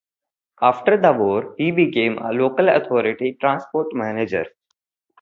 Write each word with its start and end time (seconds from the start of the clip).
After 0.63 0.97
the 0.97 1.13
war 1.13 1.53
he 1.59 1.69
became 1.69 2.17
a 2.17 2.31
local 2.31 2.69
authority 2.69 3.37
transport 3.39 3.93
manager. 3.93 4.47